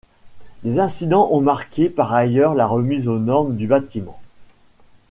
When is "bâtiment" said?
3.67-4.19